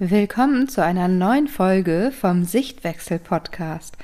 [0.00, 3.96] Willkommen zu einer neuen Folge vom Sichtwechsel Podcast.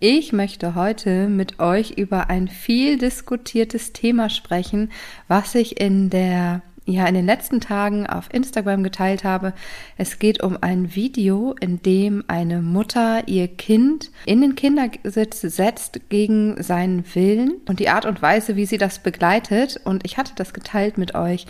[0.00, 4.90] Ich möchte heute mit euch über ein viel diskutiertes Thema sprechen,
[5.28, 9.52] was ich in der ja in den letzten Tagen auf Instagram geteilt habe.
[9.96, 16.00] Es geht um ein Video, in dem eine Mutter ihr Kind in den Kindersitz setzt
[16.08, 19.80] gegen seinen Willen und die Art und Weise, wie sie das begleitet.
[19.84, 21.46] Und ich hatte das geteilt mit euch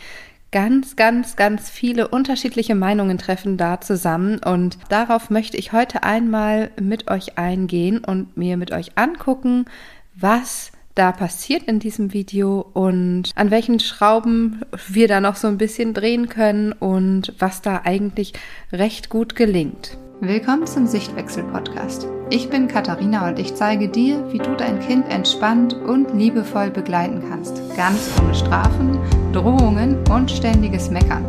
[0.57, 6.71] ganz, ganz, ganz viele unterschiedliche Meinungen treffen da zusammen und darauf möchte ich heute einmal
[6.81, 9.67] mit euch eingehen und mir mit euch angucken,
[10.15, 15.59] was da passiert in diesem Video und an welchen Schrauben wir da noch so ein
[15.59, 18.33] bisschen drehen können und was da eigentlich
[18.73, 19.99] recht gut gelingt.
[20.23, 22.09] Willkommen zum Sichtwechsel-Podcast.
[22.31, 27.23] Ich bin Katharina und ich zeige dir, wie du dein Kind entspannt und liebevoll begleiten
[27.29, 27.61] kannst.
[27.77, 28.99] Ganz ohne Strafen,
[29.37, 31.27] Drohungen und ständiges Meckern.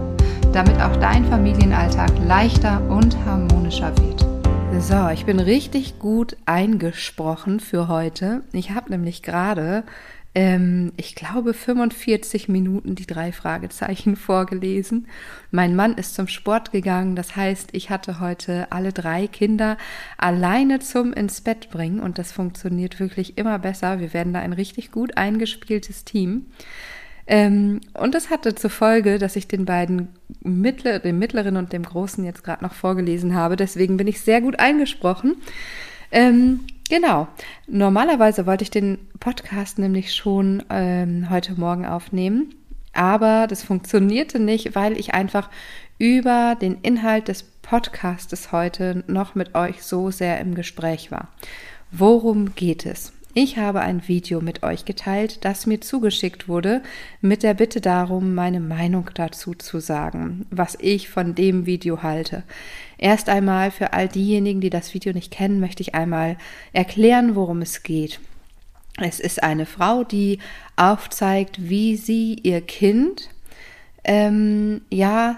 [0.54, 4.26] Damit auch dein Familienalltag leichter und harmonischer wird.
[4.82, 8.44] So, ich bin richtig gut eingesprochen für heute.
[8.54, 9.84] Ich habe nämlich gerade
[10.36, 15.08] ähm, ich glaube, 45 Minuten die drei Fragezeichen vorgelesen.
[15.52, 17.18] Mein Mann ist zum Sport gegangen.
[17.18, 19.78] Das heißt, ich hatte heute alle drei Kinder
[20.18, 24.00] alleine zum ins Bett bringen und das funktioniert wirklich immer besser.
[24.00, 26.46] Wir werden da ein richtig gut eingespieltes Team.
[27.28, 30.10] Ähm, und das hatte zur Folge, dass ich den beiden
[30.42, 33.56] Mittler, dem mittleren und dem großen jetzt gerade noch vorgelesen habe.
[33.56, 35.36] Deswegen bin ich sehr gut eingesprochen.
[36.12, 37.28] Ähm, Genau.
[37.68, 42.56] Normalerweise wollte ich den Podcast nämlich schon ähm, heute Morgen aufnehmen,
[42.94, 45.50] aber das funktionierte nicht, weil ich einfach
[45.98, 51.28] über den Inhalt des Podcastes heute noch mit euch so sehr im Gespräch war.
[51.92, 53.12] Worum geht es?
[53.40, 56.82] Ich habe ein Video mit euch geteilt, das mir zugeschickt wurde,
[57.22, 62.42] mit der Bitte darum, meine Meinung dazu zu sagen, was ich von dem Video halte.
[62.98, 66.38] Erst einmal für all diejenigen, die das Video nicht kennen, möchte ich einmal
[66.74, 68.20] erklären, worum es geht.
[69.00, 70.40] Es ist eine Frau, die
[70.76, 73.30] aufzeigt, wie sie ihr Kind,
[74.04, 75.38] ähm, ja,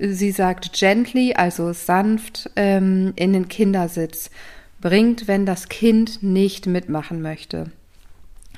[0.00, 4.30] sie sagt gently, also sanft, ähm, in den Kindersitz
[4.80, 7.70] bringt, wenn das Kind nicht mitmachen möchte.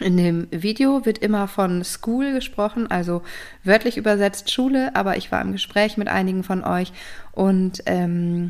[0.01, 3.23] In dem Video wird immer von School gesprochen, also
[3.63, 6.93] wörtlich übersetzt Schule, aber ich war im Gespräch mit einigen von euch
[7.31, 8.49] und ähm,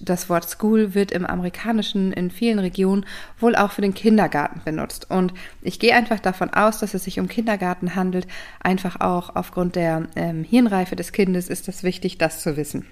[0.00, 3.06] das Wort School wird im amerikanischen in vielen Regionen
[3.38, 5.10] wohl auch für den Kindergarten benutzt.
[5.10, 8.26] Und ich gehe einfach davon aus, dass es sich um Kindergarten handelt.
[8.58, 12.86] Einfach auch aufgrund der ähm, Hirnreife des Kindes ist es wichtig, das zu wissen.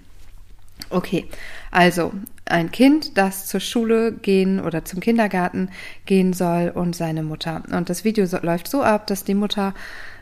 [0.90, 1.26] Okay,
[1.70, 2.12] also
[2.44, 5.70] ein Kind, das zur Schule gehen oder zum Kindergarten
[6.04, 7.62] gehen soll und seine Mutter.
[7.72, 9.74] Und das Video so, läuft so ab, dass die Mutter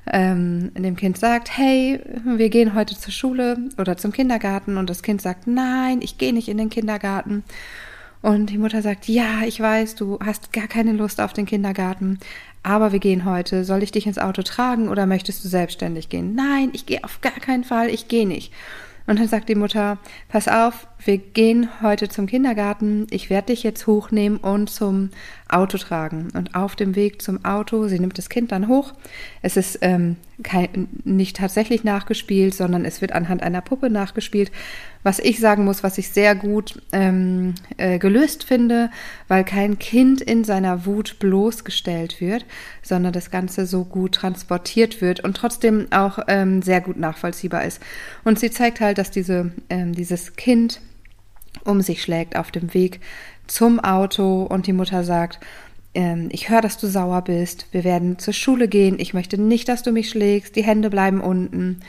[0.07, 5.03] ähm, dem Kind sagt, hey, wir gehen heute zur Schule oder zum Kindergarten und das
[5.03, 7.45] Kind sagt, nein, ich gehe nicht in den Kindergarten.
[8.23, 12.19] Und die Mutter sagt, ja, ich weiß, du hast gar keine Lust auf den Kindergarten,
[12.63, 13.65] aber wir gehen heute.
[13.65, 16.35] Soll ich dich ins Auto tragen oder möchtest du selbstständig gehen?
[16.35, 18.51] Nein, ich gehe auf gar keinen Fall, ich gehe nicht.
[19.07, 19.99] Und dann sagt die Mutter,
[20.29, 25.11] pass auf, wir gehen heute zum Kindergarten, ich werde dich jetzt hochnehmen und zum
[25.49, 26.29] Auto tragen.
[26.35, 28.95] Und auf dem Weg zum Auto, sie nimmt das Kind dann hoch.
[29.43, 34.51] Es ist ähm, kein, nicht tatsächlich nachgespielt, sondern es wird anhand einer Puppe nachgespielt.
[35.05, 38.91] Was ich sagen muss, was ich sehr gut ähm, äh, gelöst finde,
[39.29, 42.47] weil kein Kind in seiner Wut bloßgestellt wird,
[42.83, 47.81] sondern das Ganze so gut transportiert wird und trotzdem auch ähm, sehr gut nachvollziehbar ist.
[48.25, 50.81] Und sie zeigt halt, dass diese, ähm, dieses Kind
[51.65, 53.01] um sich schlägt auf dem Weg
[53.47, 55.39] zum Auto und die Mutter sagt,
[55.95, 59.69] ähm, ich höre, dass du sauer bist, wir werden zur Schule gehen, ich möchte nicht,
[59.69, 61.81] dass du mich schlägst, die Hände bleiben unten.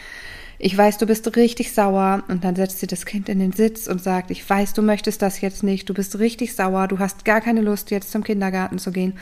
[0.57, 2.23] Ich weiß, du bist richtig sauer.
[2.27, 5.21] Und dann setzt sie das Kind in den Sitz und sagt, ich weiß, du möchtest
[5.21, 8.79] das jetzt nicht, du bist richtig sauer, du hast gar keine Lust, jetzt zum Kindergarten
[8.79, 9.13] zu gehen.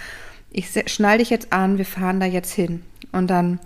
[0.52, 2.84] Ich schnall dich jetzt an, wir fahren da jetzt hin.
[3.12, 3.60] Und dann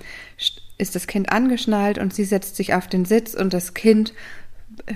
[0.78, 4.14] ist das Kind angeschnallt und sie setzt sich auf den Sitz und das Kind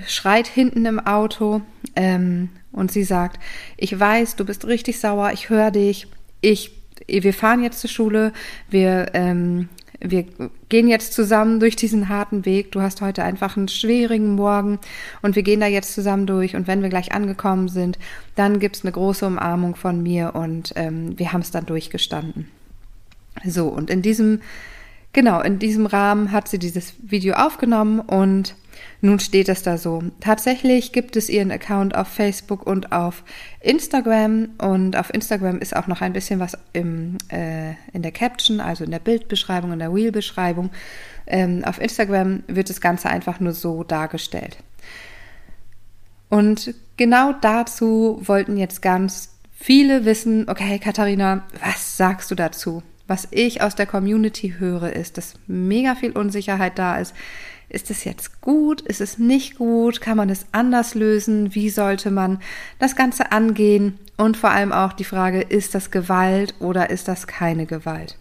[0.06, 1.62] schreit hinten im Auto
[1.96, 3.40] ähm, und sie sagt,
[3.76, 6.06] ich weiß, du bist richtig sauer, ich höre dich,
[6.40, 6.72] ich,
[7.06, 8.32] wir fahren jetzt zur Schule,
[8.70, 9.68] wir, ähm,
[10.02, 10.24] wir
[10.68, 12.72] gehen jetzt zusammen durch diesen harten Weg.
[12.72, 14.78] Du hast heute einfach einen schwierigen Morgen
[15.22, 16.56] und wir gehen da jetzt zusammen durch.
[16.56, 17.98] Und wenn wir gleich angekommen sind,
[18.34, 22.48] dann gibt's eine große Umarmung von mir und ähm, wir haben es dann durchgestanden.
[23.44, 24.40] So, und in diesem,
[25.12, 28.54] genau, in diesem Rahmen hat sie dieses Video aufgenommen und
[29.00, 30.02] nun steht es da so.
[30.20, 33.24] Tatsächlich gibt es ihren Account auf Facebook und auf
[33.60, 38.60] Instagram und auf Instagram ist auch noch ein bisschen was im, äh, in der Caption,
[38.60, 40.70] also in der Bildbeschreibung, in der Wheel-Beschreibung.
[41.26, 44.56] Ähm, auf Instagram wird das Ganze einfach nur so dargestellt.
[46.28, 52.82] Und genau dazu wollten jetzt ganz viele wissen, okay, Katharina, was sagst du dazu?
[53.12, 57.12] Was ich aus der Community höre, ist, dass mega viel Unsicherheit da ist.
[57.68, 58.80] Ist es jetzt gut?
[58.80, 60.00] Ist es nicht gut?
[60.00, 61.54] Kann man es anders lösen?
[61.54, 62.38] Wie sollte man
[62.78, 63.98] das Ganze angehen?
[64.16, 68.16] Und vor allem auch die Frage, ist das Gewalt oder ist das keine Gewalt?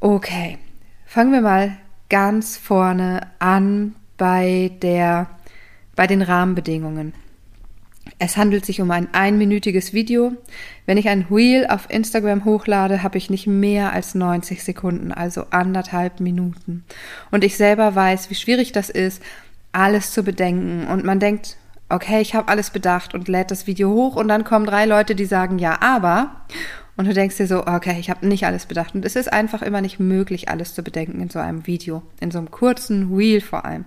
[0.00, 0.56] Okay,
[1.04, 1.76] fangen wir mal
[2.08, 5.28] ganz vorne an bei der,
[5.94, 7.12] bei den Rahmenbedingungen.
[8.20, 10.32] Es handelt sich um ein einminütiges Video.
[10.86, 15.46] Wenn ich ein Reel auf Instagram hochlade, habe ich nicht mehr als 90 Sekunden, also
[15.50, 16.84] anderthalb Minuten.
[17.30, 19.22] Und ich selber weiß, wie schwierig das ist,
[19.70, 20.88] alles zu bedenken.
[20.88, 21.56] Und man denkt,
[21.88, 25.14] okay, ich habe alles bedacht und lädt das Video hoch und dann kommen drei Leute,
[25.14, 26.42] die sagen ja, aber.
[26.96, 28.96] Und du denkst dir so, okay, ich habe nicht alles bedacht.
[28.96, 32.32] Und es ist einfach immer nicht möglich, alles zu bedenken in so einem Video, in
[32.32, 33.84] so einem kurzen Reel vor allem.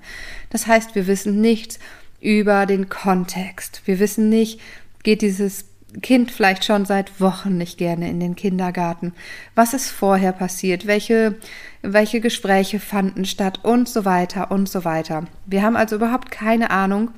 [0.50, 1.78] Das heißt, wir wissen nichts
[2.22, 3.82] über den Kontext.
[3.86, 4.62] Wir wissen nicht,
[5.04, 5.66] geht dieses
[6.02, 9.14] Kind vielleicht schon seit Wochen nicht gerne in den Kindergarten.
[9.56, 10.88] Was ist vorher passiert?
[10.88, 11.36] Welche,
[11.82, 15.26] welche Gespräche fanden statt und so weiter und so weiter.
[15.46, 17.12] Wir haben also überhaupt keine Ahnung,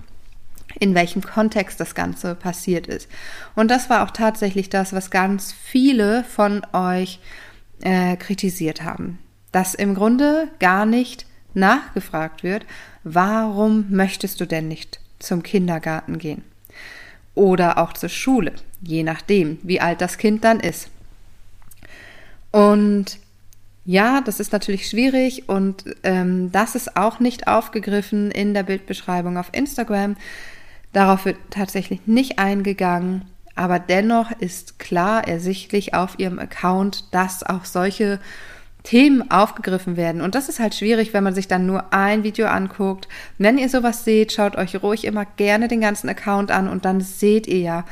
[0.79, 3.07] in welchem Kontext das Ganze passiert ist.
[3.53, 7.19] Und das war auch tatsächlich das, was ganz viele von euch
[7.81, 9.19] äh, kritisiert haben.
[9.51, 12.65] Dass im Grunde gar nicht nachgefragt wird,
[13.03, 16.43] warum möchtest du denn nicht zum Kindergarten gehen?
[17.35, 20.89] Oder auch zur Schule, je nachdem, wie alt das Kind dann ist.
[22.51, 23.17] Und
[23.85, 29.37] ja, das ist natürlich schwierig und ähm, das ist auch nicht aufgegriffen in der Bildbeschreibung
[29.37, 30.15] auf Instagram.
[30.93, 33.25] Darauf wird tatsächlich nicht eingegangen,
[33.55, 38.19] aber dennoch ist klar ersichtlich auf ihrem Account, dass auch solche
[38.83, 40.21] Themen aufgegriffen werden.
[40.21, 43.07] Und das ist halt schwierig, wenn man sich dann nur ein Video anguckt.
[43.37, 47.01] Wenn ihr sowas seht, schaut euch ruhig immer gerne den ganzen Account an und dann
[47.01, 47.85] seht ihr ja,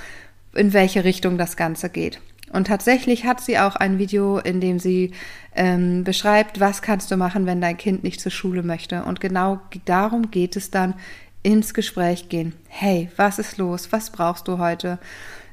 [0.53, 2.19] in welche Richtung das Ganze geht.
[2.51, 5.11] Und tatsächlich hat sie auch ein Video, in dem sie
[5.55, 9.03] ähm, beschreibt, was kannst du machen, wenn dein Kind nicht zur Schule möchte.
[9.03, 10.95] Und genau darum geht es dann
[11.43, 12.53] ins Gespräch gehen.
[12.67, 13.91] Hey, was ist los?
[13.91, 14.99] Was brauchst du heute?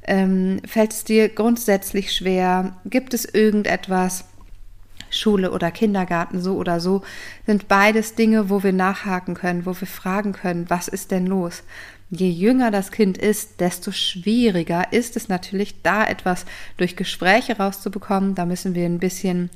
[0.06, 2.76] Ähm, fällt es dir grundsätzlich schwer?
[2.84, 4.24] Gibt es irgendetwas?
[5.10, 7.02] Schule oder Kindergarten, so oder so,
[7.46, 11.62] sind beides Dinge, wo wir nachhaken können, wo wir fragen können, was ist denn los?
[12.10, 16.46] Je jünger das Kind ist, desto schwieriger ist es natürlich, da etwas
[16.78, 18.34] durch Gespräche rauszubekommen.
[18.34, 19.50] Da müssen wir ein bisschen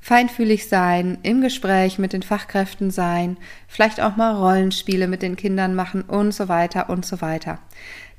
[0.00, 5.74] feinfühlig sein, im Gespräch mit den Fachkräften sein, vielleicht auch mal Rollenspiele mit den Kindern
[5.74, 7.58] machen und so weiter und so weiter.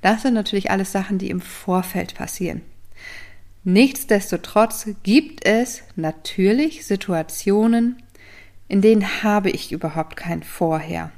[0.02, 2.62] Das sind natürlich alles Sachen, die im Vorfeld passieren.
[3.64, 8.02] Nichtsdestotrotz gibt es natürlich Situationen,
[8.68, 11.12] in denen habe ich überhaupt kein Vorher.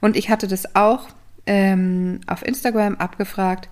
[0.00, 1.08] Und ich hatte das auch
[1.46, 3.68] ähm, auf Instagram abgefragt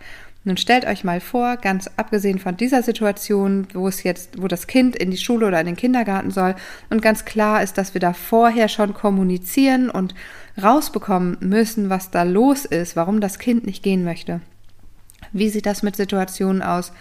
[0.48, 4.66] nun stellt euch mal vor, ganz abgesehen von dieser Situation, wo es jetzt, wo das
[4.66, 6.54] Kind in die Schule oder in den Kindergarten soll
[6.88, 10.14] und ganz klar ist, dass wir da vorher schon kommunizieren und
[10.60, 14.40] rausbekommen müssen, was da los ist, warum das Kind nicht gehen möchte.
[15.32, 16.92] Wie sieht das mit Situationen aus,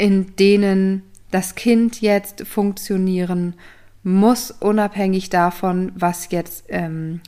[0.00, 3.54] in denen das Kind jetzt funktionieren
[4.02, 7.20] muss, unabhängig davon, was jetzt ähm,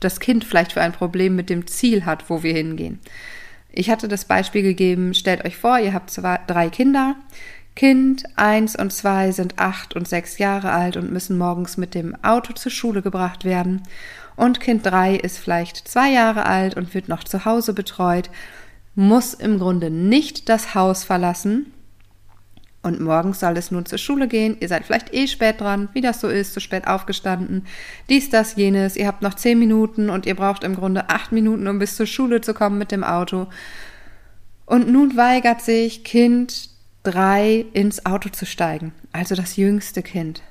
[0.00, 2.98] das Kind vielleicht für ein Problem mit dem Ziel hat, wo wir hingehen.
[3.70, 7.14] Ich hatte das Beispiel gegeben, stellt euch vor, ihr habt zwei, drei Kinder.
[7.76, 12.16] Kind eins und zwei sind acht und sechs Jahre alt und müssen morgens mit dem
[12.24, 13.84] Auto zur Schule gebracht werden.
[14.34, 18.30] Und Kind drei ist vielleicht zwei Jahre alt und wird noch zu Hause betreut,
[18.96, 21.72] muss im Grunde nicht das Haus verlassen,
[22.82, 24.56] und morgens soll es nun zur Schule gehen.
[24.60, 27.66] Ihr seid vielleicht eh spät dran, wie das so ist, zu spät aufgestanden.
[28.08, 28.96] Dies, das, jenes.
[28.96, 32.06] Ihr habt noch zehn Minuten und ihr braucht im Grunde acht Minuten, um bis zur
[32.06, 33.48] Schule zu kommen mit dem Auto.
[34.64, 36.70] Und nun weigert sich Kind
[37.02, 38.92] drei ins Auto zu steigen.
[39.12, 40.42] Also das jüngste Kind.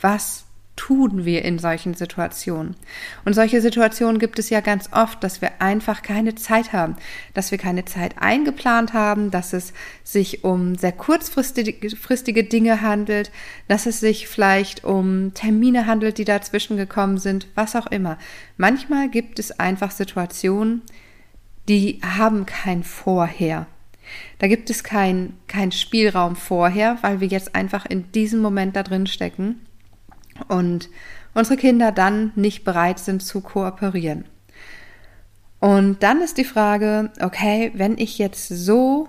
[0.00, 0.44] Was
[0.76, 2.76] tun wir in solchen Situationen?
[3.24, 6.96] Und solche Situationen gibt es ja ganz oft, dass wir einfach keine Zeit haben,
[7.32, 13.30] dass wir keine Zeit eingeplant haben, dass es sich um sehr kurzfristige Dinge handelt,
[13.68, 18.18] dass es sich vielleicht um Termine handelt, die dazwischen gekommen sind, was auch immer.
[18.56, 20.82] Manchmal gibt es einfach Situationen,
[21.68, 23.66] die haben kein Vorher.
[24.38, 28.82] Da gibt es keinen kein Spielraum vorher, weil wir jetzt einfach in diesem Moment da
[28.82, 29.60] drin stecken
[30.48, 30.88] und
[31.34, 34.24] unsere Kinder dann nicht bereit sind zu kooperieren.
[35.60, 39.08] Und dann ist die Frage, okay, wenn ich jetzt so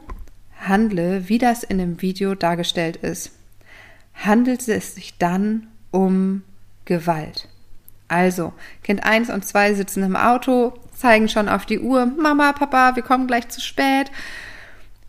[0.59, 3.31] handle, wie das in dem Video dargestellt ist,
[4.13, 6.43] handelt es sich dann um
[6.85, 7.49] Gewalt.
[8.07, 8.53] Also,
[8.83, 13.03] Kind 1 und 2 sitzen im Auto, zeigen schon auf die Uhr, Mama, Papa, wir
[13.03, 14.11] kommen gleich zu spät.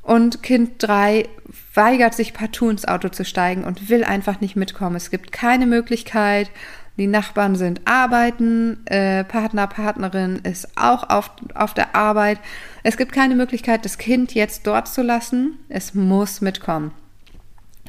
[0.07, 1.29] Und Kind drei
[1.75, 4.95] weigert sich partout ins Auto zu steigen und will einfach nicht mitkommen.
[4.95, 6.49] Es gibt keine Möglichkeit.
[6.97, 12.39] Die Nachbarn sind arbeiten, äh, Partner, Partnerin ist auch auf, auf der Arbeit.
[12.85, 15.59] Es gibt keine Möglichkeit, das Kind jetzt dort zu lassen.
[15.69, 16.93] Es muss mitkommen.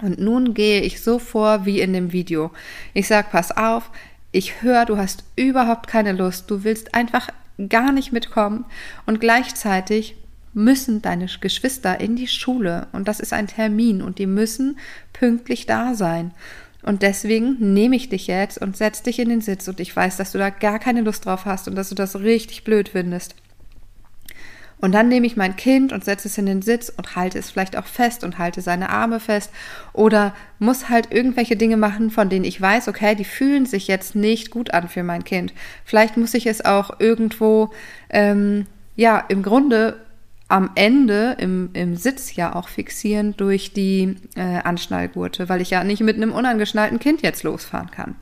[0.01, 2.49] Und nun gehe ich so vor wie in dem Video.
[2.95, 3.91] Ich sag, pass auf,
[4.31, 7.29] ich höre, du hast überhaupt keine Lust, du willst einfach
[7.69, 8.65] gar nicht mitkommen
[9.05, 10.15] und gleichzeitig
[10.57, 14.77] müssen deine Geschwister in die Schule und das ist ein Termin und die müssen
[15.13, 16.31] pünktlich da sein.
[16.81, 20.17] Und deswegen nehme ich dich jetzt und setz dich in den Sitz und ich weiß,
[20.17, 23.35] dass du da gar keine Lust drauf hast und dass du das richtig blöd findest.
[24.79, 27.49] Und dann nehme ich mein Kind und setze es in den Sitz und halte es
[27.51, 29.51] vielleicht auch fest und halte seine Arme fest
[29.93, 34.15] oder muss halt irgendwelche Dinge machen, von denen ich weiß, okay, die fühlen sich jetzt
[34.15, 35.53] nicht gut an für mein Kind.
[35.83, 37.71] Vielleicht muss ich es auch irgendwo,
[38.09, 39.97] ähm, ja, im Grunde
[40.47, 45.83] am Ende im, im Sitz ja auch fixieren durch die äh, Anschnallgurte, weil ich ja
[45.83, 48.15] nicht mit einem unangeschnallten Kind jetzt losfahren kann.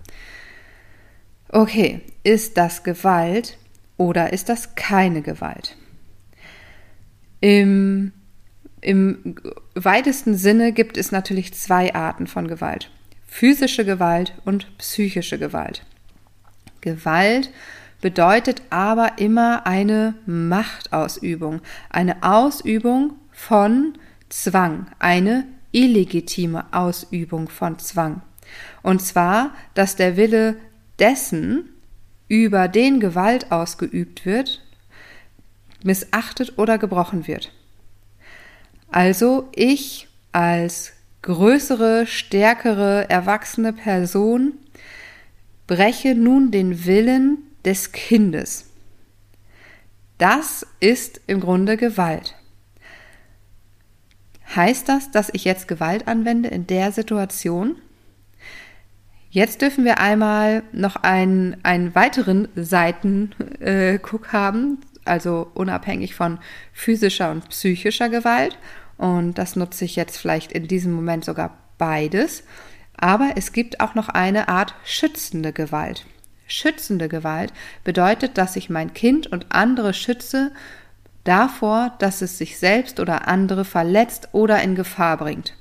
[1.50, 3.58] Okay, ist das Gewalt
[3.98, 5.78] oder ist das keine Gewalt?
[7.42, 8.12] Im,
[8.82, 9.36] Im
[9.76, 12.90] weitesten Sinne gibt es natürlich zwei Arten von Gewalt.
[13.28, 15.86] Physische Gewalt und psychische Gewalt.
[16.82, 17.52] Gewalt
[18.06, 23.98] bedeutet aber immer eine Machtausübung, eine Ausübung von
[24.30, 28.22] Zwang, eine illegitime Ausübung von Zwang.
[28.84, 30.56] Und zwar, dass der Wille
[31.00, 31.74] dessen,
[32.28, 34.62] über den Gewalt ausgeübt wird,
[35.84, 37.52] missachtet oder gebrochen wird.
[38.92, 40.94] Also ich als
[41.24, 44.54] größere, stärkere, erwachsene Person
[45.66, 48.70] breche nun den Willen des Kindes.
[50.18, 52.36] Das ist im Grunde Gewalt.
[54.56, 57.76] Heißt das, dass ich jetzt Gewalt anwende in der Situation?
[59.30, 66.40] Jetzt dürfen wir einmal noch einen, einen weiteren Seitenguck äh, haben also unabhängig von
[66.74, 68.58] physischer und psychischer Gewalt.
[68.98, 72.44] Und das nutze ich jetzt vielleicht in diesem Moment sogar beides.
[72.98, 76.06] Aber es gibt auch noch eine Art schützende Gewalt.
[76.48, 77.52] Schützende Gewalt
[77.84, 80.52] bedeutet, dass ich mein Kind und andere schütze
[81.24, 85.54] davor, dass es sich selbst oder andere verletzt oder in Gefahr bringt.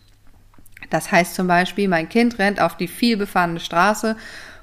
[0.90, 4.16] Das heißt zum Beispiel, mein Kind rennt auf die vielbefahrene Straße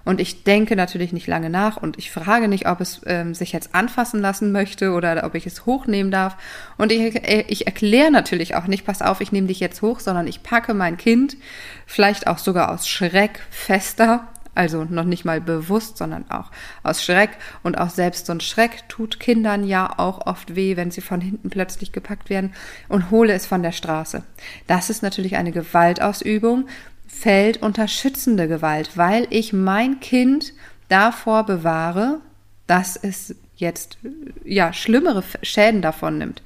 [0.03, 3.51] und ich denke natürlich nicht lange nach und ich frage nicht, ob es ähm, sich
[3.51, 6.37] jetzt anfassen lassen möchte oder ob ich es hochnehmen darf.
[6.77, 9.99] Und ich, äh, ich erkläre natürlich auch nicht, pass auf, ich nehme dich jetzt hoch,
[9.99, 11.37] sondern ich packe mein Kind,
[11.85, 16.51] vielleicht auch sogar aus Schreck fester, also noch nicht mal bewusst, sondern auch
[16.83, 17.31] aus Schreck.
[17.63, 21.21] Und auch selbst so ein Schreck tut Kindern ja auch oft weh, wenn sie von
[21.21, 22.53] hinten plötzlich gepackt werden
[22.89, 24.23] und hole es von der Straße.
[24.67, 26.67] Das ist natürlich eine Gewaltausübung,
[27.07, 30.53] fällt unter schützende Gewalt, weil ich mein Kind
[30.89, 32.19] davor bewahre,
[32.67, 33.97] dass es jetzt
[34.43, 36.41] ja schlimmere Schäden davon nimmt.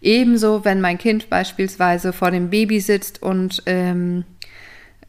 [0.00, 4.24] Ebenso, wenn mein Kind beispielsweise vor dem Baby sitzt und ähm,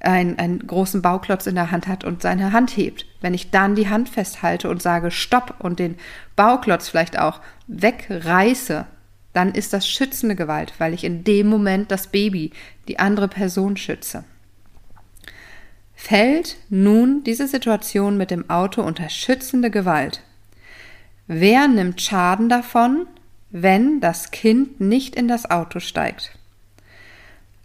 [0.01, 3.05] ein, einen großen Bauklotz in der Hand hat und seine Hand hebt.
[3.21, 5.97] Wenn ich dann die Hand festhalte und sage Stopp und den
[6.35, 8.85] Bauklotz vielleicht auch wegreiße,
[9.33, 12.51] dann ist das schützende Gewalt, weil ich in dem Moment das Baby,
[12.87, 14.23] die andere Person schütze.
[15.95, 20.23] Fällt nun diese Situation mit dem Auto unter schützende Gewalt?
[21.27, 23.05] Wer nimmt Schaden davon,
[23.51, 26.37] wenn das Kind nicht in das Auto steigt?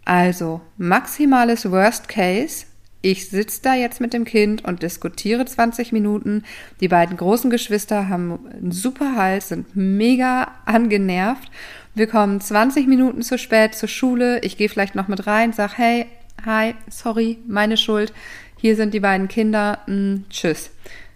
[0.07, 2.65] Also maximales Worst Case.
[3.01, 6.45] Ich sitze da jetzt mit dem Kind und diskutiere 20 Minuten.
[6.79, 11.51] Die beiden großen Geschwister haben einen super Hals, sind mega angenervt.
[11.93, 14.39] Wir kommen 20 Minuten zu spät zur Schule.
[14.43, 16.05] Ich gehe vielleicht noch mit rein, sag, hey,
[16.45, 18.13] hi, sorry, meine Schuld,
[18.55, 20.69] hier sind die beiden Kinder, hm, tschüss.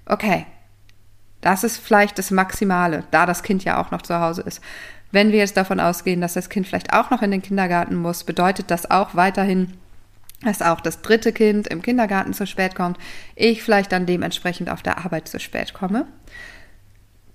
[0.05, 0.45] Okay,
[1.39, 4.59] das ist vielleicht das Maximale, da das Kind ja auch noch zu Hause ist.
[5.11, 8.23] Wenn wir jetzt davon ausgehen, dass das Kind vielleicht auch noch in den Kindergarten muss,
[8.23, 9.73] bedeutet das auch weiterhin,
[10.43, 12.97] dass auch das dritte Kind im Kindergarten zu spät kommt,
[13.35, 16.07] ich vielleicht dann dementsprechend auf der Arbeit zu spät komme.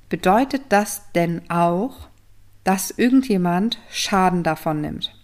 [0.08, 2.08] Bedeutet das denn auch,
[2.64, 5.14] dass irgendjemand Schaden davon nimmt?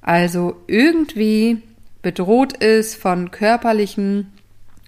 [0.00, 1.62] Also irgendwie
[2.02, 4.32] bedroht ist von körperlichen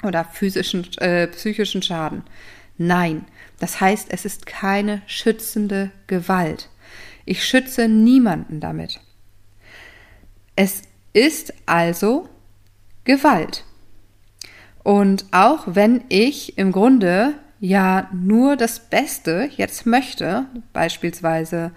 [0.02, 2.22] oder physischen, äh, psychischen Schaden.
[2.76, 3.24] Nein,
[3.58, 6.68] das heißt, es ist keine schützende Gewalt.
[7.24, 9.00] Ich schütze niemanden damit.
[10.56, 12.28] Es ist also
[13.04, 13.64] Gewalt.
[14.82, 21.72] Und auch wenn ich im Grunde ja nur das Beste jetzt möchte, beispielsweise,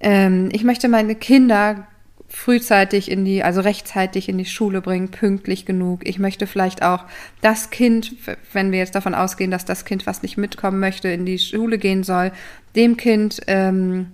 [0.00, 1.86] ähm, ich möchte meine Kinder
[2.28, 6.06] frühzeitig in die, also rechtzeitig in die Schule bringen, pünktlich genug.
[6.06, 7.04] Ich möchte vielleicht auch
[7.40, 8.14] das Kind,
[8.52, 11.78] wenn wir jetzt davon ausgehen, dass das Kind, was nicht mitkommen möchte, in die Schule
[11.78, 12.32] gehen soll,
[12.76, 14.12] dem Kind ähm,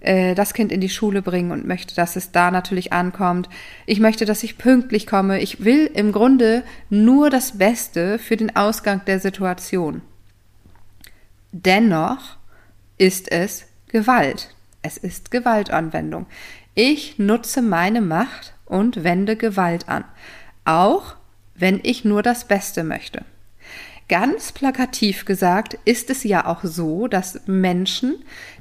[0.00, 3.48] äh, das Kind in die Schule bringen und möchte, dass es da natürlich ankommt.
[3.84, 5.40] Ich möchte, dass ich pünktlich komme.
[5.40, 10.02] Ich will im Grunde nur das Beste für den Ausgang der Situation.
[11.52, 12.36] Dennoch
[12.96, 14.54] ist es Gewalt.
[14.82, 16.26] Es ist Gewaltanwendung.
[16.74, 20.04] Ich nutze meine Macht und wende Gewalt an.
[20.64, 21.16] Auch
[21.54, 23.24] wenn ich nur das Beste möchte.
[24.08, 28.16] Ganz plakativ gesagt ist es ja auch so, dass Menschen,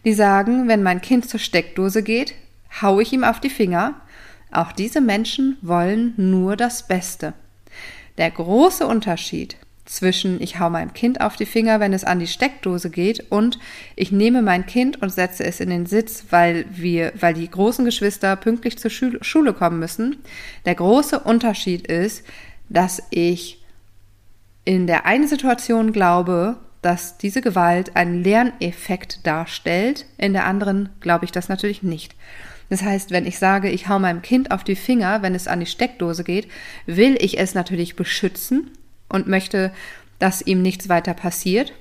[0.05, 2.35] die sagen, wenn mein Kind zur Steckdose geht,
[2.81, 3.95] hau ich ihm auf die Finger,
[4.51, 7.33] auch diese Menschen wollen nur das Beste.
[8.17, 9.57] Der große Unterschied
[9.89, 13.57] zwischen ich hau meinem Kind auf die Finger, wenn es an die Steckdose geht und
[13.95, 17.85] ich nehme mein Kind und setze es in den Sitz, weil wir, weil die großen
[17.85, 20.17] Geschwister pünktlich zur Schule kommen müssen.
[20.65, 22.23] Der große Unterschied ist,
[22.69, 23.63] dass ich
[24.63, 31.25] in der einen Situation glaube, dass diese Gewalt einen Lerneffekt darstellt, in der anderen glaube
[31.25, 32.15] ich das natürlich nicht.
[32.69, 35.59] Das heißt, wenn ich sage, ich hau meinem Kind auf die Finger, wenn es an
[35.59, 36.47] die Steckdose geht,
[36.85, 38.69] will ich es natürlich beschützen
[39.09, 39.71] und möchte,
[40.19, 41.73] dass ihm nichts weiter passiert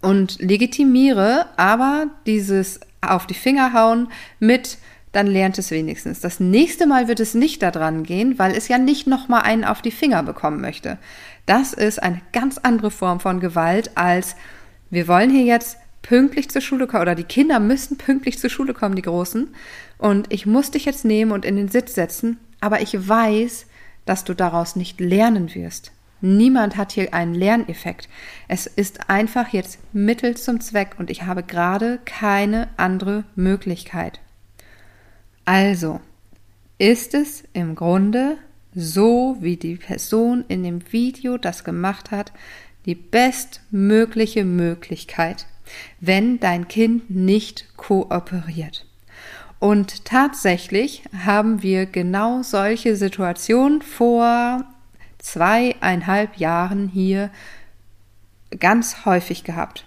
[0.00, 4.78] und legitimiere aber dieses auf die Finger hauen mit
[5.12, 6.20] dann lernt es wenigstens.
[6.20, 9.80] Das nächste Mal wird es nicht daran gehen, weil es ja nicht nochmal einen auf
[9.80, 10.98] die Finger bekommen möchte.
[11.46, 14.36] Das ist eine ganz andere Form von Gewalt als
[14.90, 18.74] wir wollen hier jetzt pünktlich zur Schule kommen oder die Kinder müssen pünktlich zur Schule
[18.74, 19.48] kommen, die Großen.
[19.98, 23.66] Und ich muss dich jetzt nehmen und in den Sitz setzen, aber ich weiß,
[24.06, 25.92] dass du daraus nicht lernen wirst.
[26.22, 28.08] Niemand hat hier einen Lerneffekt.
[28.48, 34.20] Es ist einfach jetzt Mittel zum Zweck und ich habe gerade keine andere Möglichkeit.
[35.44, 36.00] Also,
[36.78, 38.38] ist es im Grunde
[38.74, 42.32] so wie die Person in dem Video das gemacht hat,
[42.84, 45.46] die bestmögliche Möglichkeit,
[46.00, 48.85] wenn dein Kind nicht kooperiert.
[49.58, 54.64] Und tatsächlich haben wir genau solche Situationen vor
[55.18, 57.30] zweieinhalb Jahren hier
[58.60, 59.86] ganz häufig gehabt.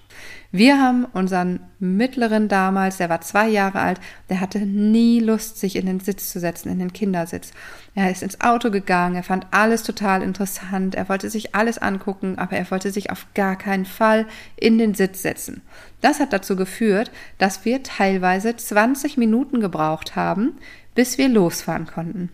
[0.52, 5.76] Wir haben unseren Mittleren damals, der war zwei Jahre alt, der hatte nie Lust, sich
[5.76, 7.52] in den Sitz zu setzen, in den Kindersitz.
[7.94, 12.40] Er ist ins Auto gegangen, er fand alles total interessant, er wollte sich alles angucken,
[12.40, 15.62] aber er wollte sich auf gar keinen Fall in den Sitz setzen.
[16.02, 20.58] Das hat dazu geführt, dass wir teilweise 20 Minuten gebraucht haben,
[20.96, 22.32] bis wir losfahren konnten.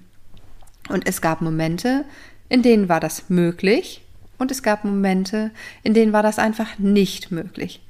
[0.88, 2.06] Und es gab Momente,
[2.48, 4.05] in denen war das möglich,
[4.38, 5.52] und es gab Momente,
[5.84, 7.82] in denen war das einfach nicht möglich.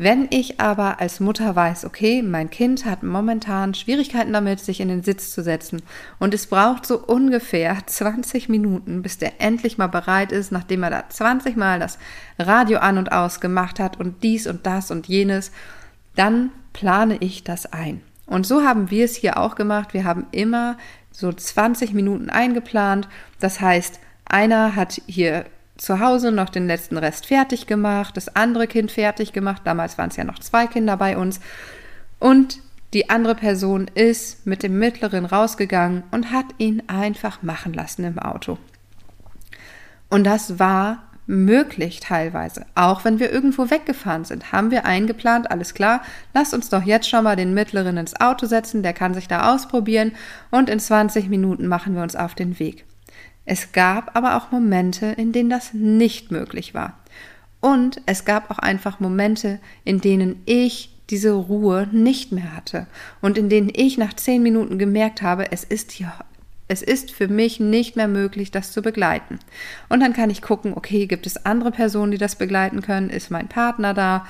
[0.00, 4.86] Wenn ich aber als Mutter weiß, okay, mein Kind hat momentan Schwierigkeiten damit, sich in
[4.86, 5.82] den Sitz zu setzen
[6.20, 10.90] und es braucht so ungefähr 20 Minuten, bis der endlich mal bereit ist, nachdem er
[10.90, 11.98] da 20 Mal das
[12.38, 15.50] Radio an und aus gemacht hat und dies und das und jenes,
[16.14, 18.00] dann plane ich das ein.
[18.26, 19.94] Und so haben wir es hier auch gemacht.
[19.94, 20.76] Wir haben immer
[21.10, 23.08] so 20 Minuten eingeplant.
[23.40, 25.46] Das heißt, einer hat hier
[25.78, 29.62] zu Hause noch den letzten Rest fertig gemacht, das andere Kind fertig gemacht.
[29.64, 31.40] Damals waren es ja noch zwei Kinder bei uns.
[32.18, 32.60] Und
[32.94, 38.18] die andere Person ist mit dem Mittleren rausgegangen und hat ihn einfach machen lassen im
[38.18, 38.58] Auto.
[40.10, 42.64] Und das war möglich teilweise.
[42.74, 46.00] Auch wenn wir irgendwo weggefahren sind, haben wir eingeplant, alles klar,
[46.32, 49.54] lasst uns doch jetzt schon mal den Mittleren ins Auto setzen, der kann sich da
[49.54, 50.12] ausprobieren
[50.50, 52.87] und in 20 Minuten machen wir uns auf den Weg.
[53.50, 56.98] Es gab aber auch Momente, in denen das nicht möglich war.
[57.60, 62.86] Und es gab auch einfach Momente, in denen ich diese Ruhe nicht mehr hatte
[63.22, 66.12] und in denen ich nach zehn Minuten gemerkt habe, es ist hier
[66.68, 69.38] es ist für mich nicht mehr möglich, das zu begleiten.
[69.88, 73.08] Und dann kann ich gucken, okay, gibt es andere Personen, die das begleiten können?
[73.08, 74.26] Ist mein Partner da?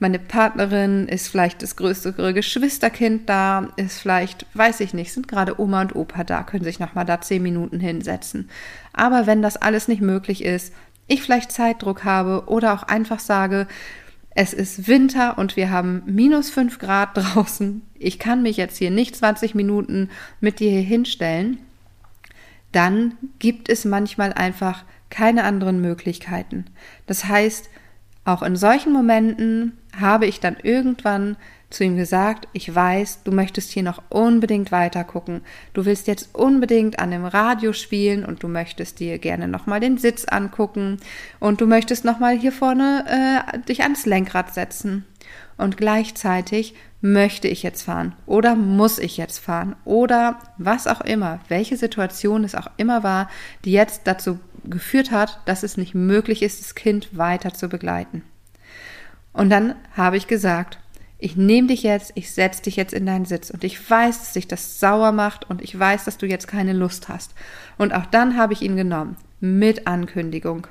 [0.00, 1.06] Meine Partnerin?
[1.06, 3.68] Ist vielleicht das größere Geschwisterkind da?
[3.76, 7.20] Ist vielleicht, weiß ich nicht, sind gerade Oma und Opa da, können sich nochmal da
[7.20, 8.50] zehn Minuten hinsetzen.
[8.92, 10.74] Aber wenn das alles nicht möglich ist,
[11.06, 13.68] ich vielleicht Zeitdruck habe oder auch einfach sage,
[14.34, 17.82] es ist Winter und wir haben minus fünf Grad draußen.
[17.94, 20.10] Ich kann mich jetzt hier nicht 20 Minuten
[20.40, 21.58] mit dir hier hinstellen
[22.72, 26.66] dann gibt es manchmal einfach keine anderen Möglichkeiten.
[27.06, 27.68] Das heißt,
[28.24, 31.36] auch in solchen Momenten habe ich dann irgendwann
[31.70, 35.42] zu ihm gesagt, ich weiß, du möchtest hier noch unbedingt weiter gucken.
[35.72, 39.96] Du willst jetzt unbedingt an dem Radio spielen und du möchtest dir gerne nochmal den
[39.96, 40.98] Sitz angucken
[41.38, 45.06] und du möchtest nochmal hier vorne äh, dich ans Lenkrad setzen.
[45.56, 51.40] Und gleichzeitig möchte ich jetzt fahren oder muss ich jetzt fahren oder was auch immer,
[51.48, 53.30] welche Situation es auch immer war,
[53.64, 58.22] die jetzt dazu geführt hat, dass es nicht möglich ist, das Kind weiter zu begleiten.
[59.32, 60.78] Und dann habe ich gesagt,
[61.18, 64.32] ich nehme dich jetzt, ich setze dich jetzt in deinen Sitz und ich weiß, dass
[64.32, 67.34] sich das sauer macht und ich weiß, dass du jetzt keine Lust hast.
[67.76, 70.66] Und auch dann habe ich ihn genommen, mit Ankündigung.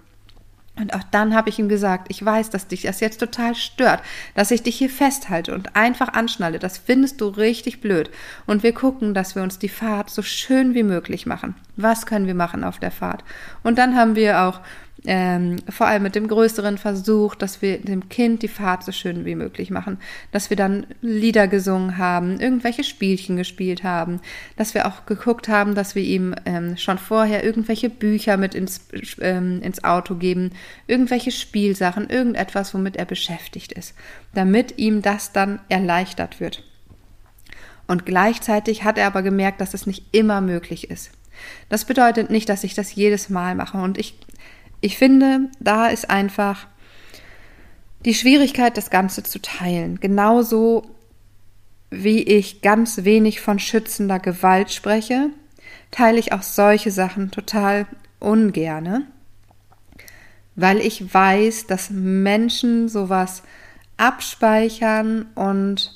[0.75, 4.01] Und auch dann habe ich ihm gesagt, ich weiß, dass dich das jetzt total stört,
[4.33, 6.57] dass ich dich hier festhalte und einfach anschnalle.
[6.57, 8.09] Das findest du richtig blöd.
[8.45, 11.55] Und wir gucken, dass wir uns die Fahrt so schön wie möglich machen.
[11.75, 13.25] Was können wir machen auf der Fahrt?
[13.61, 14.61] Und dann haben wir auch
[15.05, 19.23] ähm, vor allem mit dem größeren Versuch, dass wir dem Kind die Fahrt so schön
[19.25, 19.97] wie möglich machen,
[20.31, 24.19] dass wir dann Lieder gesungen haben, irgendwelche Spielchen gespielt haben,
[24.57, 28.81] dass wir auch geguckt haben, dass wir ihm ähm, schon vorher irgendwelche Bücher mit ins,
[29.21, 30.51] ähm, ins Auto geben,
[30.87, 33.95] irgendwelche Spielsachen, irgendetwas, womit er beschäftigt ist,
[34.33, 36.63] damit ihm das dann erleichtert wird.
[37.87, 41.11] Und gleichzeitig hat er aber gemerkt, dass es nicht immer möglich ist.
[41.69, 43.77] Das bedeutet nicht, dass ich das jedes Mal mache.
[43.77, 44.15] Und ich
[44.81, 46.67] ich finde, da ist einfach
[48.05, 49.99] die Schwierigkeit, das Ganze zu teilen.
[49.99, 50.83] Genauso
[51.91, 55.29] wie ich ganz wenig von schützender Gewalt spreche,
[55.91, 57.87] teile ich auch solche Sachen total
[58.19, 59.03] ungerne,
[60.55, 63.43] weil ich weiß, dass Menschen sowas
[63.97, 65.93] abspeichern und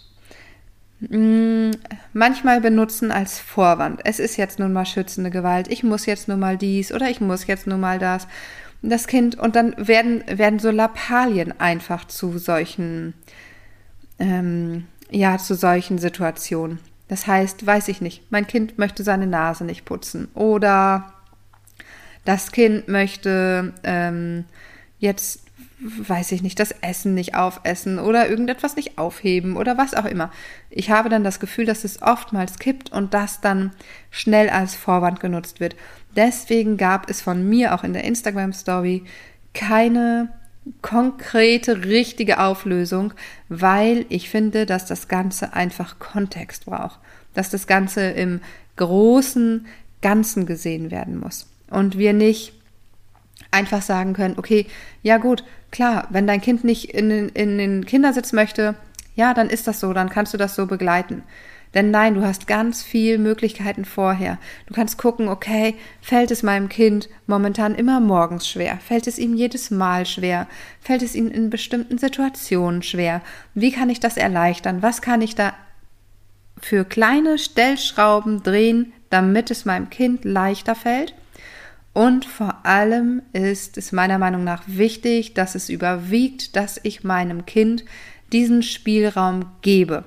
[0.99, 1.71] mm,
[2.11, 4.01] manchmal benutzen als Vorwand.
[4.03, 7.21] Es ist jetzt nun mal schützende Gewalt, ich muss jetzt nun mal dies oder ich
[7.21, 8.27] muss jetzt nun mal das
[8.89, 13.13] das Kind und dann werden, werden so Lappalien einfach zu solchen,
[14.19, 16.79] ähm, ja, zu solchen Situationen.
[17.07, 21.13] Das heißt, weiß ich nicht, mein Kind möchte seine Nase nicht putzen oder
[22.25, 24.45] das Kind möchte ähm,
[24.99, 25.42] jetzt,
[25.83, 30.31] weiß ich nicht, das Essen nicht aufessen oder irgendetwas nicht aufheben oder was auch immer.
[30.69, 33.71] Ich habe dann das Gefühl, dass es oftmals kippt und das dann
[34.09, 35.75] schnell als Vorwand genutzt wird.
[36.15, 39.03] Deswegen gab es von mir auch in der Instagram Story
[39.53, 40.29] keine
[40.81, 43.13] konkrete, richtige Auflösung,
[43.49, 46.99] weil ich finde, dass das Ganze einfach Kontext braucht,
[47.33, 48.39] dass das Ganze im
[48.77, 49.65] großen
[50.01, 52.53] Ganzen gesehen werden muss und wir nicht
[53.53, 54.65] einfach sagen können, okay,
[55.01, 58.75] ja gut, klar, wenn dein Kind nicht in, in den Kindersitz möchte,
[59.15, 61.23] ja, dann ist das so, dann kannst du das so begleiten.
[61.73, 64.37] Denn nein, du hast ganz viel Möglichkeiten vorher.
[64.67, 68.77] Du kannst gucken, okay, fällt es meinem Kind momentan immer morgens schwer?
[68.77, 70.47] Fällt es ihm jedes Mal schwer?
[70.81, 73.21] Fällt es ihm in bestimmten Situationen schwer?
[73.55, 74.83] Wie kann ich das erleichtern?
[74.83, 75.53] Was kann ich da
[76.61, 81.15] für kleine Stellschrauben drehen, damit es meinem Kind leichter fällt?
[81.93, 87.45] Und vor allem ist es meiner Meinung nach wichtig, dass es überwiegt, dass ich meinem
[87.45, 87.85] Kind
[88.31, 90.03] diesen Spielraum gebe.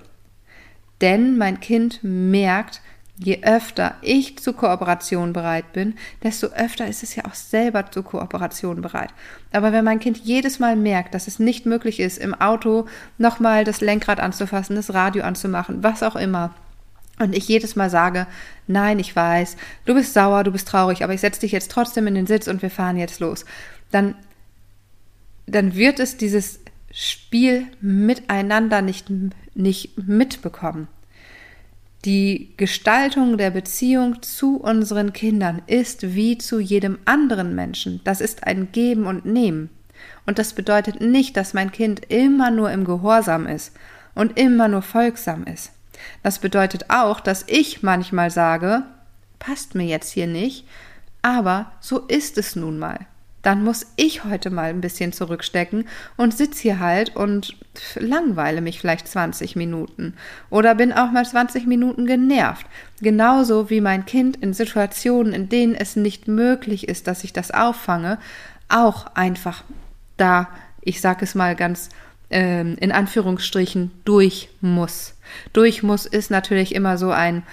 [1.00, 2.80] Denn mein Kind merkt,
[3.18, 8.04] je öfter ich zur Kooperation bereit bin, desto öfter ist es ja auch selber zur
[8.04, 9.10] Kooperation bereit.
[9.52, 13.64] Aber wenn mein Kind jedes Mal merkt, dass es nicht möglich ist, im Auto nochmal
[13.64, 16.54] das Lenkrad anzufassen, das Radio anzumachen, was auch immer,
[17.18, 18.26] und ich jedes Mal sage,
[18.66, 22.06] nein, ich weiß, du bist sauer, du bist traurig, aber ich setze dich jetzt trotzdem
[22.06, 23.44] in den Sitz und wir fahren jetzt los,
[23.90, 24.14] dann,
[25.46, 26.60] dann wird es dieses
[26.92, 29.06] Spiel miteinander nicht,
[29.54, 30.88] nicht mitbekommen.
[32.04, 38.00] Die Gestaltung der Beziehung zu unseren Kindern ist wie zu jedem anderen Menschen.
[38.04, 39.70] Das ist ein Geben und Nehmen.
[40.24, 43.72] Und das bedeutet nicht, dass mein Kind immer nur im Gehorsam ist
[44.14, 45.72] und immer nur folgsam ist.
[46.22, 48.82] Das bedeutet auch, dass ich manchmal sage,
[49.38, 50.66] passt mir jetzt hier nicht,
[51.22, 53.06] aber so ist es nun mal
[53.46, 57.54] dann muss ich heute mal ein bisschen zurückstecken und sitze hier halt und
[57.94, 60.14] langweile mich vielleicht 20 Minuten
[60.50, 62.66] oder bin auch mal 20 Minuten genervt.
[63.00, 67.52] Genauso wie mein Kind in Situationen, in denen es nicht möglich ist, dass ich das
[67.52, 68.18] auffange,
[68.68, 69.62] auch einfach
[70.16, 70.48] da,
[70.80, 71.90] ich sage es mal ganz
[72.30, 75.14] ähm, in Anführungsstrichen, durch muss.
[75.52, 77.44] Durch muss ist natürlich immer so ein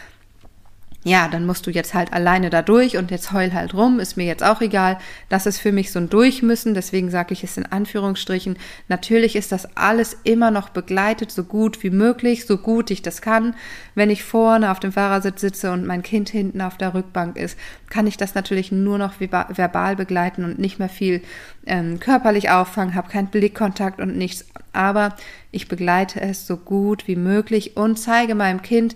[1.06, 4.16] ja, dann musst du jetzt halt alleine da durch und jetzt heul halt rum, ist
[4.16, 4.98] mir jetzt auch egal.
[5.28, 8.58] Das ist für mich so ein Durchmüssen, deswegen sage ich es in Anführungsstrichen.
[8.88, 13.22] Natürlich ist das alles immer noch begleitet, so gut wie möglich, so gut ich das
[13.22, 13.54] kann.
[13.96, 17.58] Wenn ich vorne auf dem Fahrersitz sitze und mein Kind hinten auf der Rückbank ist,
[17.90, 21.22] kann ich das natürlich nur noch verbal begleiten und nicht mehr viel
[21.66, 24.46] ähm, körperlich auffangen, habe keinen Blickkontakt und nichts.
[24.72, 25.16] Aber
[25.52, 28.96] ich begleite es so gut wie möglich und zeige meinem Kind,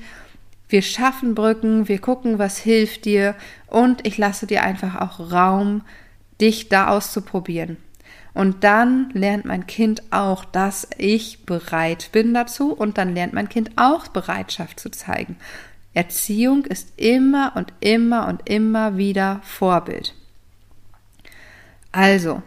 [0.69, 3.35] wir schaffen Brücken, wir gucken, was hilft dir
[3.67, 5.81] und ich lasse dir einfach auch Raum,
[6.41, 7.77] dich da auszuprobieren.
[8.33, 13.49] Und dann lernt mein Kind auch, dass ich bereit bin dazu und dann lernt mein
[13.49, 15.37] Kind auch Bereitschaft zu zeigen.
[15.93, 20.13] Erziehung ist immer und immer und immer wieder Vorbild.
[21.91, 22.43] Also,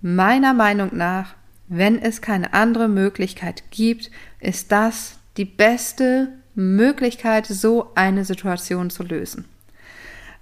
[0.00, 1.34] meiner Meinung nach,
[1.68, 9.02] wenn es keine andere Möglichkeit gibt, ist das die beste Möglichkeit, so eine Situation zu
[9.02, 9.44] lösen.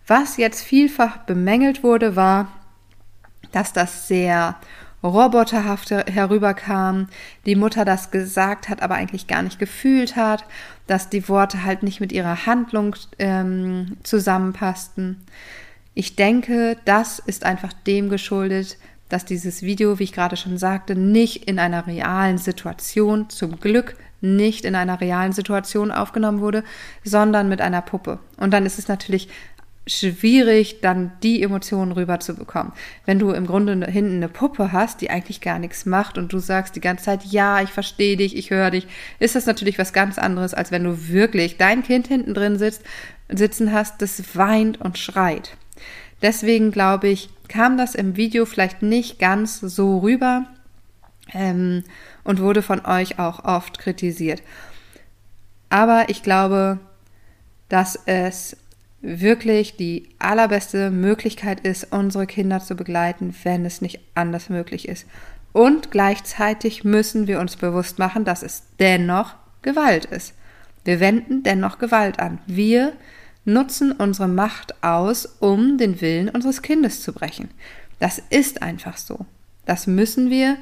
[0.06, 2.48] Was jetzt vielfach bemängelt wurde, war,
[3.52, 4.56] dass das sehr
[5.02, 7.08] roboterhaft herüberkam,
[7.46, 10.44] die Mutter das gesagt hat, aber eigentlich gar nicht gefühlt hat,
[10.86, 15.22] dass die Worte halt nicht mit ihrer Handlung ähm, zusammenpassten.
[15.94, 20.94] Ich denke, das ist einfach dem geschuldet, dass dieses Video, wie ich gerade schon sagte,
[20.94, 26.64] nicht in einer realen Situation zum Glück nicht in einer realen Situation aufgenommen wurde,
[27.04, 28.18] sondern mit einer Puppe.
[28.36, 29.28] Und dann ist es natürlich
[29.88, 32.72] schwierig, dann die Emotionen rüberzubekommen.
[33.06, 36.38] Wenn du im Grunde hinten eine Puppe hast, die eigentlich gar nichts macht und du
[36.38, 38.86] sagst die ganze Zeit, ja, ich verstehe dich, ich höre dich,
[39.18, 42.82] ist das natürlich was ganz anderes, als wenn du wirklich dein Kind hinten drin sitzt,
[43.28, 45.56] sitzen hast, das weint und schreit.
[46.22, 50.46] Deswegen glaube ich, kam das im Video vielleicht nicht ganz so rüber,
[51.32, 51.84] ähm,
[52.28, 54.42] und wurde von euch auch oft kritisiert.
[55.70, 56.78] Aber ich glaube,
[57.70, 58.54] dass es
[59.00, 65.06] wirklich die allerbeste Möglichkeit ist, unsere Kinder zu begleiten, wenn es nicht anders möglich ist.
[65.54, 70.34] Und gleichzeitig müssen wir uns bewusst machen, dass es dennoch Gewalt ist.
[70.84, 72.40] Wir wenden dennoch Gewalt an.
[72.46, 72.92] Wir
[73.46, 77.48] nutzen unsere Macht aus, um den Willen unseres Kindes zu brechen.
[78.00, 79.24] Das ist einfach so.
[79.64, 80.58] Das müssen wir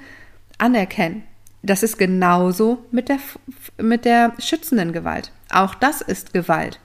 [0.58, 1.24] anerkennen.
[1.66, 3.18] Das ist genauso mit der,
[3.76, 5.32] mit der schützenden Gewalt.
[5.50, 6.78] Auch das ist Gewalt.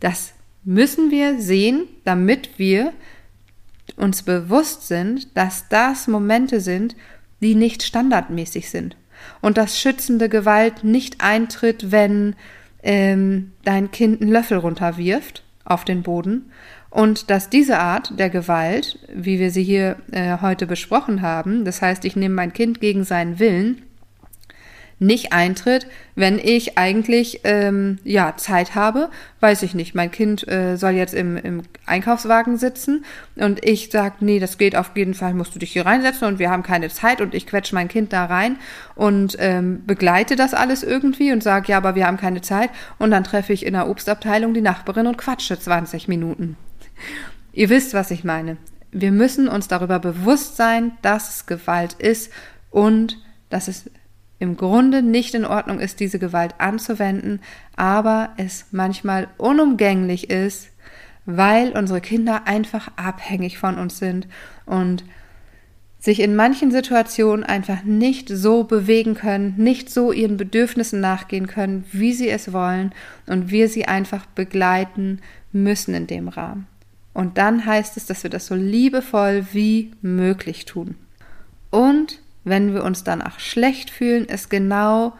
[0.00, 0.32] Das
[0.64, 2.92] müssen wir sehen, damit wir
[3.96, 6.96] uns bewusst sind, dass das Momente sind,
[7.40, 8.96] die nicht standardmäßig sind.
[9.40, 12.34] Und dass schützende Gewalt nicht eintritt, wenn
[12.82, 16.50] ähm, dein Kind einen Löffel runterwirft auf den Boden,
[16.90, 21.82] und dass diese Art der Gewalt, wie wir sie hier äh, heute besprochen haben, das
[21.82, 23.82] heißt, ich nehme mein Kind gegen seinen Willen,
[24.98, 29.94] nicht eintritt, wenn ich eigentlich ähm, ja Zeit habe, weiß ich nicht.
[29.94, 33.04] Mein Kind äh, soll jetzt im, im Einkaufswagen sitzen
[33.36, 36.38] und ich sage, nee, das geht auf jeden Fall, musst du dich hier reinsetzen und
[36.38, 38.56] wir haben keine Zeit und ich quetsche mein Kind da rein
[38.94, 43.10] und ähm, begleite das alles irgendwie und sage, ja, aber wir haben keine Zeit und
[43.10, 46.56] dann treffe ich in der Obstabteilung die Nachbarin und quatsche 20 Minuten.
[47.52, 48.56] Ihr wisst, was ich meine.
[48.92, 52.32] Wir müssen uns darüber bewusst sein, dass es Gewalt ist
[52.70, 53.18] und
[53.50, 53.90] dass es
[54.38, 57.40] im Grunde nicht in Ordnung ist, diese Gewalt anzuwenden,
[57.74, 60.68] aber es manchmal unumgänglich ist,
[61.24, 64.28] weil unsere Kinder einfach abhängig von uns sind
[64.64, 65.04] und
[65.98, 71.84] sich in manchen Situationen einfach nicht so bewegen können, nicht so ihren Bedürfnissen nachgehen können,
[71.90, 72.94] wie sie es wollen
[73.26, 75.20] und wir sie einfach begleiten
[75.52, 76.68] müssen in dem Rahmen.
[77.12, 80.96] Und dann heißt es, dass wir das so liebevoll wie möglich tun.
[81.70, 85.12] Und wenn wir uns danach schlecht fühlen, ist genau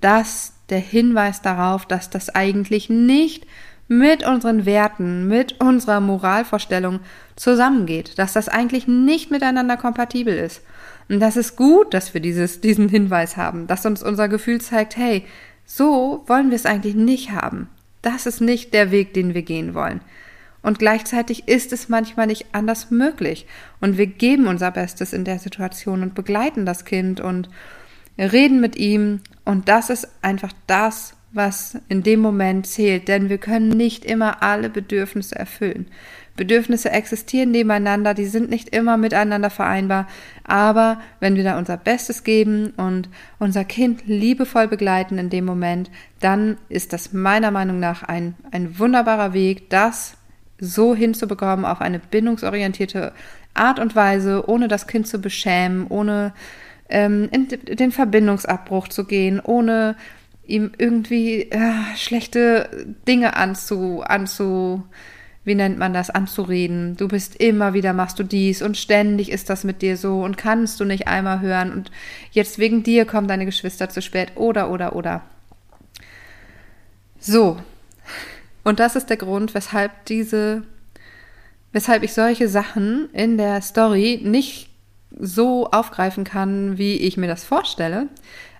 [0.00, 3.46] das der Hinweis darauf, dass das eigentlich nicht
[3.88, 7.00] mit unseren Werten, mit unserer Moralvorstellung
[7.36, 10.62] zusammengeht, dass das eigentlich nicht miteinander kompatibel ist.
[11.08, 14.96] Und das ist gut, dass wir dieses, diesen Hinweis haben, dass uns unser Gefühl zeigt,
[14.96, 15.24] hey,
[15.64, 17.68] so wollen wir es eigentlich nicht haben.
[18.02, 20.02] Das ist nicht der Weg, den wir gehen wollen.
[20.64, 23.46] Und gleichzeitig ist es manchmal nicht anders möglich.
[23.82, 27.50] Und wir geben unser Bestes in der Situation und begleiten das Kind und
[28.18, 29.20] reden mit ihm.
[29.44, 33.08] Und das ist einfach das, was in dem Moment zählt.
[33.08, 35.86] Denn wir können nicht immer alle Bedürfnisse erfüllen.
[36.34, 40.08] Bedürfnisse existieren nebeneinander, die sind nicht immer miteinander vereinbar.
[40.44, 45.90] Aber wenn wir da unser Bestes geben und unser Kind liebevoll begleiten in dem Moment,
[46.20, 50.16] dann ist das meiner Meinung nach ein, ein wunderbarer Weg, das
[50.58, 53.12] so hinzubekommen auf eine bindungsorientierte
[53.54, 56.32] Art und Weise, ohne das Kind zu beschämen, ohne
[56.88, 59.96] ähm, in den Verbindungsabbruch zu gehen, ohne
[60.46, 64.84] ihm irgendwie äh, schlechte Dinge anzu, anzu,
[65.44, 66.96] wie nennt man das, anzureden.
[66.96, 70.36] Du bist immer wieder, machst du dies und ständig ist das mit dir so und
[70.36, 71.90] kannst du nicht einmal hören und
[72.32, 75.22] jetzt wegen dir kommen deine Geschwister zu spät oder, oder, oder.
[77.18, 77.58] So.
[78.64, 80.62] Und das ist der Grund, weshalb diese,
[81.72, 84.70] weshalb ich solche Sachen in der Story nicht
[85.18, 88.08] so aufgreifen kann, wie ich mir das vorstelle,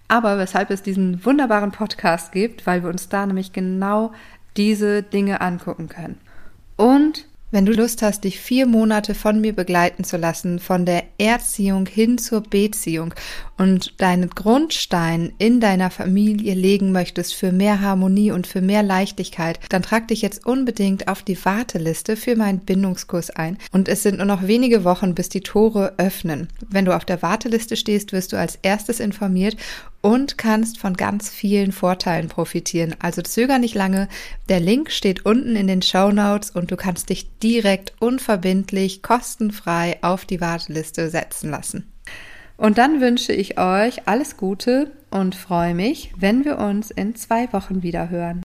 [0.06, 4.12] aber weshalb es diesen wunderbaren Podcast gibt, weil wir uns da nämlich genau
[4.56, 6.20] diese Dinge angucken können.
[6.76, 11.04] Und wenn du Lust hast, dich vier Monate von mir begleiten zu lassen, von der
[11.18, 13.14] Erziehung hin zur Beziehung
[13.56, 19.60] und deinen Grundstein in deiner Familie legen möchtest für mehr Harmonie und für mehr Leichtigkeit,
[19.68, 23.58] dann trag dich jetzt unbedingt auf die Warteliste für meinen Bindungskurs ein.
[23.70, 26.48] Und es sind nur noch wenige Wochen, bis die Tore öffnen.
[26.68, 29.56] Wenn du auf der Warteliste stehst, wirst du als erstes informiert
[30.04, 32.94] und kannst von ganz vielen Vorteilen profitieren.
[32.98, 34.08] Also zöger nicht lange.
[34.50, 39.96] Der Link steht unten in den Show Notes und du kannst dich direkt unverbindlich, kostenfrei
[40.02, 41.90] auf die Warteliste setzen lassen.
[42.58, 47.50] Und dann wünsche ich euch alles Gute und freue mich, wenn wir uns in zwei
[47.54, 48.43] Wochen wieder hören.